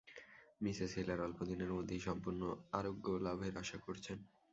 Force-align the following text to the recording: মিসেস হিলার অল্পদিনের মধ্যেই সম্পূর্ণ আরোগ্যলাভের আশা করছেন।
মিসেস 0.61 0.91
হিলার 0.97 1.19
অল্পদিনের 1.19 1.71
মধ্যেই 1.73 2.01
সম্পূর্ণ 2.07 2.41
আরোগ্যলাভের 2.71 3.53
আশা 3.57 3.77
করছেন। 3.77 4.17